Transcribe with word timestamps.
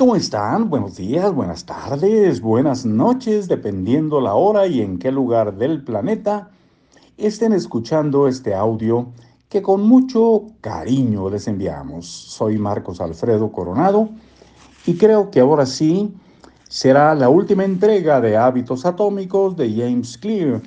¿Cómo 0.00 0.16
están? 0.16 0.70
Buenos 0.70 0.96
días, 0.96 1.30
buenas 1.34 1.66
tardes, 1.66 2.40
buenas 2.40 2.86
noches, 2.86 3.48
dependiendo 3.48 4.18
la 4.22 4.32
hora 4.32 4.66
y 4.66 4.80
en 4.80 4.98
qué 4.98 5.12
lugar 5.12 5.58
del 5.58 5.84
planeta 5.84 6.48
estén 7.18 7.52
escuchando 7.52 8.26
este 8.26 8.54
audio 8.54 9.08
que 9.50 9.60
con 9.60 9.82
mucho 9.82 10.44
cariño 10.62 11.28
les 11.28 11.46
enviamos. 11.48 12.06
Soy 12.06 12.56
Marcos 12.56 12.98
Alfredo 13.02 13.52
Coronado 13.52 14.08
y 14.86 14.94
creo 14.94 15.30
que 15.30 15.40
ahora 15.40 15.66
sí 15.66 16.14
será 16.66 17.14
la 17.14 17.28
última 17.28 17.66
entrega 17.66 18.22
de 18.22 18.38
Hábitos 18.38 18.86
Atómicos 18.86 19.54
de 19.54 19.70
James 19.70 20.16
Clear 20.16 20.62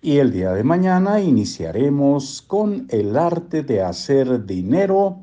y 0.00 0.18
el 0.18 0.30
día 0.30 0.52
de 0.52 0.62
mañana 0.62 1.20
iniciaremos 1.20 2.42
con 2.42 2.86
El 2.90 3.16
arte 3.18 3.64
de 3.64 3.82
hacer 3.82 4.46
dinero 4.46 5.18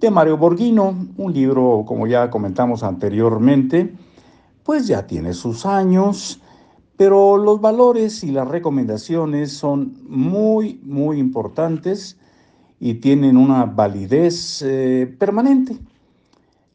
de 0.00 0.10
Mario 0.10 0.36
Borghino, 0.36 0.94
un 1.16 1.32
libro, 1.32 1.84
como 1.86 2.06
ya 2.06 2.30
comentamos 2.30 2.82
anteriormente, 2.82 3.94
pues 4.62 4.86
ya 4.86 5.06
tiene 5.06 5.32
sus 5.32 5.66
años, 5.66 6.40
pero 6.96 7.36
los 7.36 7.60
valores 7.60 8.22
y 8.22 8.30
las 8.30 8.46
recomendaciones 8.46 9.52
son 9.52 9.96
muy, 10.08 10.80
muy 10.84 11.18
importantes 11.18 12.16
y 12.78 12.94
tienen 12.94 13.36
una 13.36 13.64
validez 13.64 14.62
eh, 14.62 15.12
permanente. 15.18 15.78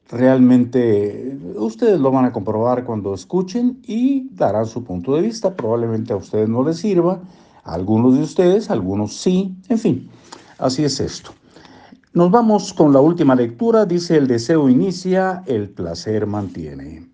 Realmente 0.09 1.37
ustedes 1.55 1.99
lo 1.99 2.11
van 2.11 2.25
a 2.25 2.33
comprobar 2.33 2.83
cuando 2.83 3.13
escuchen 3.13 3.79
y 3.87 4.29
darán 4.31 4.65
su 4.65 4.83
punto 4.83 5.15
de 5.15 5.21
vista. 5.21 5.55
Probablemente 5.55 6.13
a 6.13 6.17
ustedes 6.17 6.49
no 6.49 6.63
les 6.63 6.77
sirva, 6.77 7.21
a 7.63 7.73
algunos 7.73 8.15
de 8.15 8.23
ustedes, 8.23 8.69
algunos 8.69 9.15
sí, 9.15 9.55
en 9.69 9.79
fin, 9.79 10.09
así 10.57 10.83
es 10.83 10.99
esto. 10.99 11.31
Nos 12.15 12.29
vamos 12.29 12.73
con 12.73 12.93
la 12.93 13.01
última 13.01 13.33
lectura. 13.33 13.87
Dice, 13.87 14.15
el 14.17 14.27
deseo 14.27 14.69
inicia, 14.69 15.41
el 15.47 15.69
placer 15.69 16.27
mantiene. 16.27 17.07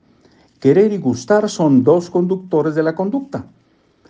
Querer 0.59 0.91
y 0.91 0.97
gustar 0.97 1.49
son 1.49 1.85
dos 1.85 2.09
conductores 2.09 2.75
de 2.75 2.83
la 2.83 2.95
conducta. 2.95 3.45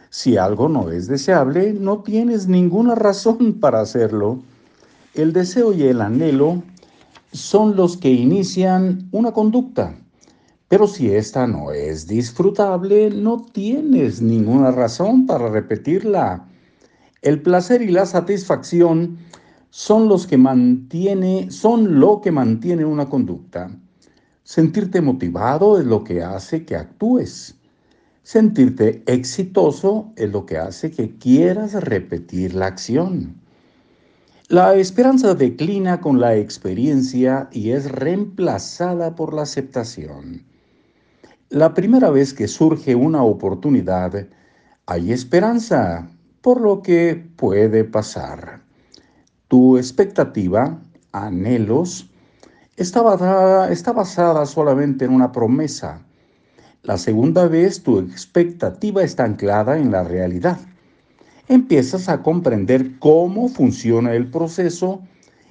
Si 0.10 0.36
algo 0.38 0.68
no 0.68 0.90
es 0.90 1.06
deseable, 1.06 1.74
no 1.74 2.00
tienes 2.00 2.48
ninguna 2.48 2.96
razón 2.96 3.54
para 3.62 3.82
hacerlo. 3.82 4.40
El 5.14 5.32
deseo 5.32 5.74
y 5.74 5.84
el 5.84 6.02
anhelo 6.02 6.64
son 7.34 7.76
los 7.76 7.96
que 7.96 8.10
inician 8.10 9.10
una 9.12 9.32
conducta. 9.32 9.96
Pero 10.70 10.88
si 10.88 11.12
esta 11.12 11.46
no 11.46 11.72
es 11.72 12.08
disfrutable, 12.08 13.12
no 13.12 13.46
tienes 13.54 14.24
ninguna 14.24 14.72
razón 14.72 15.28
para 15.28 15.50
repetirla. 15.50 16.48
El 17.22 17.44
placer 17.44 17.84
y 17.84 17.92
la 17.92 18.08
satisfacción 18.08 19.20
son 19.70 20.08
los 20.08 20.26
que 20.26 20.38
mantiene, 20.38 21.52
son 21.52 22.00
lo 22.00 22.22
que 22.22 22.32
mantiene 22.32 22.86
una 22.86 23.08
conducta. 23.08 23.70
Sentirte 24.44 25.02
motivado 25.02 25.80
es 25.80 25.86
lo 25.86 26.04
que 26.04 26.24
hace 26.24 26.66
que 26.66 26.76
actúes. 26.76 27.56
Sentirte 28.24 29.04
exitoso 29.06 30.12
es 30.16 30.32
lo 30.32 30.46
que 30.46 30.58
hace 30.58 30.92
que 30.92 31.18
quieras 31.18 31.74
repetir 31.74 32.56
la 32.56 32.68
acción. 32.68 33.36
La 34.48 34.74
esperanza 34.74 35.36
declina 35.36 36.02
con 36.02 36.20
la 36.20 36.36
experiencia 36.36 37.48
y 37.52 37.70
es 37.70 37.92
reemplazada 37.92 39.14
por 39.14 39.36
la 39.36 39.44
aceptación. 39.44 40.44
La 41.50 41.76
primera 41.76 42.10
vez 42.10 42.34
que 42.34 42.48
surge 42.48 42.96
una 42.96 43.24
oportunidad, 43.24 44.28
hay 44.88 45.12
esperanza 45.12 46.10
por 46.42 46.62
lo 46.62 46.82
que 46.82 47.24
puede 47.36 47.84
pasar. 47.84 48.69
Tu 49.50 49.78
expectativa, 49.78 50.80
anhelos, 51.12 52.08
está 52.78 53.02
basada, 53.02 53.72
está 53.72 53.92
basada 53.92 54.46
solamente 54.46 55.06
en 55.06 55.12
una 55.12 55.32
promesa. 55.32 56.06
La 56.84 57.00
segunda 57.00 57.48
vez 57.48 57.82
tu 57.82 57.98
expectativa 57.98 59.02
está 59.02 59.24
anclada 59.24 59.80
en 59.80 59.92
la 59.92 60.04
realidad. 60.04 60.60
Empiezas 61.48 62.10
a 62.10 62.22
comprender 62.22 63.00
cómo 63.00 63.50
funciona 63.50 64.14
el 64.14 64.30
proceso 64.30 65.02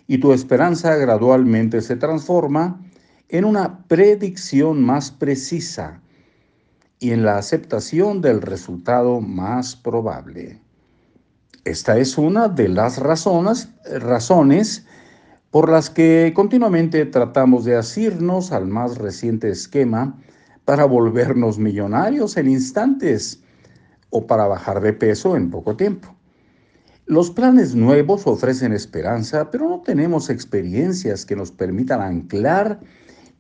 y 0.07 0.19
tu 0.19 0.33
esperanza 0.33 0.95
gradualmente 0.95 1.81
se 1.81 1.97
transforma 1.97 2.81
en 3.29 3.45
una 3.45 3.85
predicción 3.89 4.81
más 4.81 5.11
precisa 5.11 6.01
y 7.01 7.11
en 7.11 7.25
la 7.25 7.37
aceptación 7.37 8.21
del 8.21 8.43
resultado 8.43 9.21
más 9.21 9.75
probable. 9.75 10.61
Esta 11.69 11.99
es 11.99 12.17
una 12.17 12.49
de 12.49 12.67
las 12.67 12.97
razones, 12.97 13.69
razones 14.01 14.87
por 15.51 15.71
las 15.71 15.91
que 15.91 16.33
continuamente 16.35 17.05
tratamos 17.05 17.67
de 17.67 17.77
asirnos 17.77 18.53
al 18.53 18.67
más 18.67 18.97
reciente 18.97 19.51
esquema 19.51 20.19
para 20.65 20.87
volvernos 20.87 21.59
millonarios 21.59 22.39
en 22.39 22.49
instantes 22.49 23.43
o 24.09 24.27
para 24.27 24.47
bajar 24.47 24.81
de 24.81 24.95
peso 24.95 25.37
en 25.37 25.51
poco 25.51 25.77
tiempo. 25.77 26.17
Los 27.05 27.31
planes 27.31 27.75
nuevos 27.75 28.27
ofrecen 28.27 28.73
esperanza, 28.73 29.51
pero 29.51 29.69
no 29.69 29.83
tenemos 29.83 30.31
experiencias 30.31 31.27
que 31.27 31.37
nos 31.37 31.53
permitan 31.53 32.01
anclar 32.01 32.81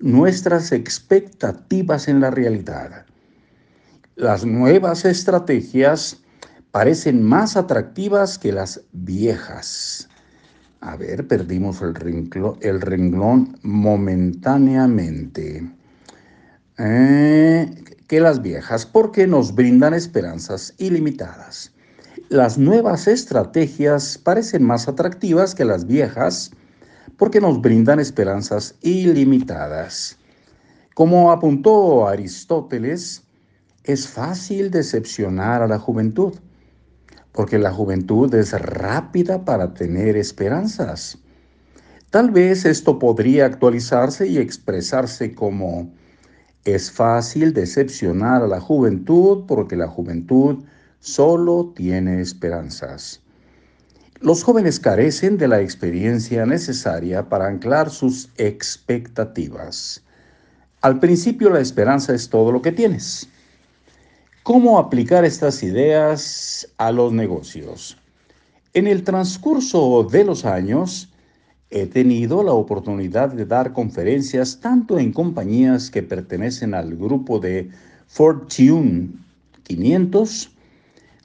nuestras 0.00 0.70
expectativas 0.72 2.08
en 2.08 2.20
la 2.20 2.30
realidad. 2.30 3.06
Las 4.16 4.44
nuevas 4.44 5.06
estrategias 5.06 6.22
parecen 6.70 7.22
más 7.22 7.56
atractivas 7.56 8.38
que 8.38 8.52
las 8.52 8.82
viejas. 8.92 10.08
A 10.80 10.96
ver, 10.96 11.26
perdimos 11.26 11.82
el, 11.82 11.94
el 12.60 12.80
renglón 12.80 13.58
momentáneamente. 13.62 15.68
Eh, 16.78 17.84
que 18.06 18.20
las 18.20 18.40
viejas, 18.40 18.86
porque 18.86 19.26
nos 19.26 19.54
brindan 19.54 19.92
esperanzas 19.92 20.72
ilimitadas. 20.78 21.72
Las 22.28 22.56
nuevas 22.56 23.08
estrategias 23.08 24.16
parecen 24.16 24.62
más 24.62 24.88
atractivas 24.88 25.54
que 25.54 25.64
las 25.64 25.86
viejas, 25.86 26.50
porque 27.16 27.40
nos 27.40 27.60
brindan 27.60 28.00
esperanzas 28.00 28.76
ilimitadas. 28.80 30.16
Como 30.94 31.32
apuntó 31.32 32.06
Aristóteles, 32.06 33.24
es 33.84 34.06
fácil 34.06 34.70
decepcionar 34.70 35.62
a 35.62 35.68
la 35.68 35.78
juventud 35.78 36.34
porque 37.38 37.56
la 37.56 37.72
juventud 37.72 38.34
es 38.34 38.50
rápida 38.50 39.44
para 39.44 39.72
tener 39.72 40.16
esperanzas. 40.16 41.18
Tal 42.10 42.32
vez 42.32 42.64
esto 42.64 42.98
podría 42.98 43.46
actualizarse 43.46 44.26
y 44.26 44.38
expresarse 44.38 45.36
como 45.36 45.88
es 46.64 46.90
fácil 46.90 47.52
decepcionar 47.52 48.42
a 48.42 48.48
la 48.48 48.60
juventud 48.60 49.44
porque 49.46 49.76
la 49.76 49.86
juventud 49.86 50.64
solo 50.98 51.72
tiene 51.76 52.20
esperanzas. 52.20 53.20
Los 54.20 54.42
jóvenes 54.42 54.80
carecen 54.80 55.38
de 55.38 55.46
la 55.46 55.60
experiencia 55.60 56.44
necesaria 56.44 57.28
para 57.28 57.46
anclar 57.46 57.90
sus 57.90 58.30
expectativas. 58.36 60.02
Al 60.80 60.98
principio 60.98 61.50
la 61.50 61.60
esperanza 61.60 62.12
es 62.14 62.30
todo 62.30 62.50
lo 62.50 62.62
que 62.62 62.72
tienes. 62.72 63.28
¿Cómo 64.48 64.78
aplicar 64.78 65.26
estas 65.26 65.62
ideas 65.62 66.66
a 66.78 66.90
los 66.90 67.12
negocios? 67.12 67.98
En 68.72 68.86
el 68.86 69.04
transcurso 69.04 70.04
de 70.10 70.24
los 70.24 70.46
años, 70.46 71.12
he 71.68 71.84
tenido 71.84 72.42
la 72.42 72.54
oportunidad 72.54 73.28
de 73.28 73.44
dar 73.44 73.74
conferencias 73.74 74.58
tanto 74.58 74.98
en 74.98 75.12
compañías 75.12 75.90
que 75.90 76.02
pertenecen 76.02 76.72
al 76.72 76.96
grupo 76.96 77.38
de 77.38 77.68
Fortune 78.06 79.10
500 79.64 80.50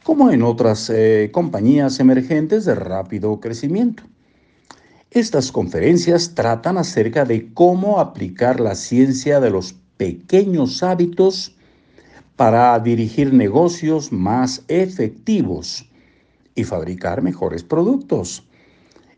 como 0.03 0.29
en 0.29 0.44
otras 0.44 0.89
eh, 0.89 1.29
compañías 1.31 2.01
emergentes 2.01 2.66
de 2.66 2.75
rápido 2.75 3.39
crecimiento. 3.39 4.03
Estas 5.12 5.50
conferencias 5.50 6.35
tratan 6.35 6.78
acerca 6.78 7.23
de 7.23 7.53
cómo 7.53 8.01
aplicar 8.01 8.59
la 8.59 8.75
ciencia 8.75 9.39
de 9.39 9.50
los 9.50 9.75
pequeños 9.95 10.83
hábitos 10.83 11.56
para 12.44 12.78
dirigir 12.78 13.34
negocios 13.34 14.12
más 14.12 14.66
efectivos 14.68 15.90
y 16.56 16.66
fabricar 16.66 17.22
mejores 17.22 17.63
productos. 17.63 18.45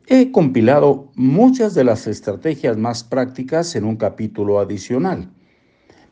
He 0.06 0.32
compilado 0.32 1.10
muchas 1.16 1.74
de 1.74 1.86
las 1.86 2.06
estrategias 2.06 2.78
más 2.78 3.04
prácticas 3.04 3.76
en 3.76 3.86
un 3.86 3.96
capítulo 3.96 4.60
adicional. 4.60 5.32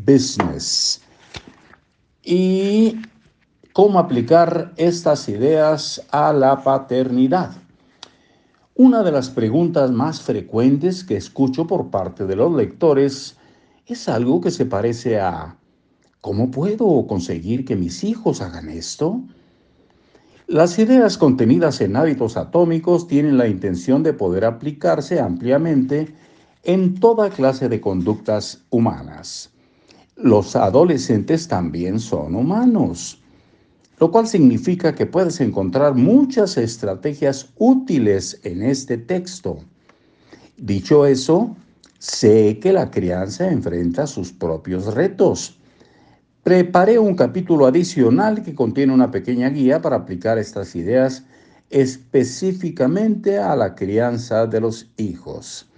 business. 0.04 1.00
Y 2.22 3.00
cómo 3.72 3.98
aplicar 3.98 4.72
estas 4.76 5.28
ideas 5.28 6.02
a 6.10 6.32
la 6.32 6.62
paternidad. 6.62 7.52
Una 8.74 9.02
de 9.02 9.12
las 9.12 9.30
preguntas 9.30 9.90
más 9.90 10.20
frecuentes 10.20 11.04
que 11.04 11.16
escucho 11.16 11.66
por 11.66 11.90
parte 11.90 12.26
de 12.26 12.36
los 12.36 12.52
lectores 12.54 13.36
es 13.86 14.08
algo 14.08 14.40
que 14.40 14.50
se 14.50 14.66
parece 14.66 15.20
a 15.20 15.56
¿cómo 16.20 16.50
puedo 16.50 17.06
conseguir 17.06 17.64
que 17.64 17.76
mis 17.76 18.04
hijos 18.04 18.40
hagan 18.40 18.68
esto? 18.68 19.20
Las 20.46 20.78
ideas 20.78 21.18
contenidas 21.18 21.80
en 21.80 21.96
hábitos 21.96 22.36
atómicos 22.36 23.06
tienen 23.06 23.38
la 23.38 23.48
intención 23.48 24.02
de 24.02 24.12
poder 24.12 24.44
aplicarse 24.44 25.20
ampliamente 25.20 26.14
en 26.62 26.98
toda 27.00 27.30
clase 27.30 27.68
de 27.68 27.80
conductas 27.80 28.62
humanas. 28.70 29.51
Los 30.16 30.56
adolescentes 30.56 31.48
también 31.48 31.98
son 31.98 32.34
humanos 32.34 33.22
lo 34.02 34.10
cual 34.10 34.26
significa 34.26 34.96
que 34.96 35.06
puedes 35.06 35.40
encontrar 35.40 35.94
muchas 35.94 36.56
estrategias 36.56 37.50
útiles 37.56 38.40
en 38.42 38.64
este 38.64 38.98
texto. 38.98 39.60
Dicho 40.56 41.06
eso, 41.06 41.56
sé 42.00 42.58
que 42.58 42.72
la 42.72 42.90
crianza 42.90 43.48
enfrenta 43.48 44.08
sus 44.08 44.32
propios 44.32 44.92
retos. 44.92 45.56
Preparé 46.42 46.98
un 46.98 47.14
capítulo 47.14 47.64
adicional 47.64 48.42
que 48.42 48.56
contiene 48.56 48.92
una 48.92 49.12
pequeña 49.12 49.50
guía 49.50 49.80
para 49.80 49.94
aplicar 49.94 50.36
estas 50.36 50.74
ideas 50.74 51.22
específicamente 51.70 53.38
a 53.38 53.54
la 53.54 53.76
crianza 53.76 54.48
de 54.48 54.62
los 54.62 54.90
hijos. 54.96 55.68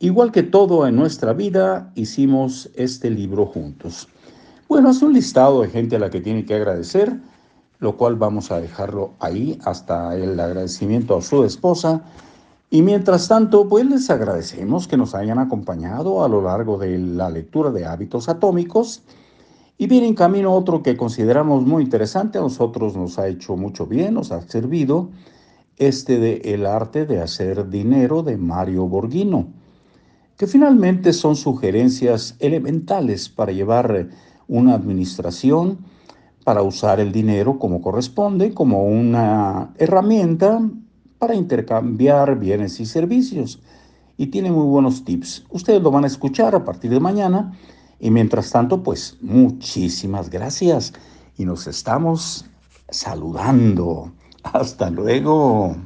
Igual 0.00 0.32
que 0.32 0.42
todo 0.42 0.86
en 0.88 0.96
nuestra 0.96 1.32
vida, 1.32 1.92
hicimos 1.94 2.70
este 2.74 3.08
libro 3.08 3.46
juntos. 3.46 4.08
Bueno, 4.68 4.90
es 4.90 5.00
un 5.00 5.12
listado 5.12 5.62
de 5.62 5.68
gente 5.68 5.96
a 5.96 6.00
la 6.00 6.10
que 6.10 6.20
tiene 6.20 6.44
que 6.44 6.54
agradecer, 6.54 7.20
lo 7.78 7.96
cual 7.96 8.16
vamos 8.16 8.50
a 8.50 8.60
dejarlo 8.60 9.12
ahí 9.20 9.58
hasta 9.64 10.16
el 10.16 10.40
agradecimiento 10.40 11.16
a 11.16 11.22
su 11.22 11.44
esposa. 11.44 12.02
Y 12.68 12.82
mientras 12.82 13.28
tanto, 13.28 13.68
pues 13.68 13.86
les 13.86 14.10
agradecemos 14.10 14.88
que 14.88 14.96
nos 14.96 15.14
hayan 15.14 15.38
acompañado 15.38 16.24
a 16.24 16.28
lo 16.28 16.42
largo 16.42 16.78
de 16.78 16.98
la 16.98 17.30
lectura 17.30 17.70
de 17.70 17.86
hábitos 17.86 18.28
atómicos. 18.28 19.02
Y 19.80 19.86
viene 19.86 20.08
en 20.08 20.14
camino 20.14 20.52
otro 20.52 20.82
que 20.82 20.94
consideramos 20.94 21.64
muy 21.64 21.82
interesante, 21.82 22.36
a 22.36 22.42
nosotros 22.42 22.94
nos 22.96 23.18
ha 23.18 23.28
hecho 23.28 23.56
mucho 23.56 23.86
bien, 23.86 24.12
nos 24.12 24.30
ha 24.30 24.42
servido, 24.42 25.08
este 25.78 26.18
de 26.18 26.42
El 26.44 26.66
arte 26.66 27.06
de 27.06 27.22
hacer 27.22 27.70
dinero 27.70 28.22
de 28.22 28.36
Mario 28.36 28.86
Borghino, 28.86 29.46
que 30.36 30.46
finalmente 30.46 31.14
son 31.14 31.34
sugerencias 31.34 32.36
elementales 32.40 33.30
para 33.30 33.52
llevar 33.52 34.10
una 34.48 34.74
administración, 34.74 35.78
para 36.44 36.60
usar 36.60 37.00
el 37.00 37.10
dinero 37.10 37.58
como 37.58 37.80
corresponde, 37.80 38.52
como 38.52 38.84
una 38.84 39.72
herramienta 39.78 40.60
para 41.18 41.34
intercambiar 41.34 42.38
bienes 42.38 42.80
y 42.80 42.84
servicios. 42.84 43.62
Y 44.18 44.26
tiene 44.26 44.50
muy 44.50 44.66
buenos 44.66 45.06
tips. 45.06 45.46
Ustedes 45.48 45.80
lo 45.80 45.90
van 45.90 46.04
a 46.04 46.08
escuchar 46.08 46.54
a 46.54 46.66
partir 46.66 46.90
de 46.90 47.00
mañana 47.00 47.54
y 48.00 48.10
mientras 48.10 48.50
tanto, 48.50 48.82
pues 48.82 49.16
muchísimas 49.20 50.30
gracias 50.30 50.92
y 51.36 51.44
nos 51.44 51.66
estamos 51.66 52.46
saludando. 52.88 54.12
Hasta 54.42 54.90
luego. 54.90 55.76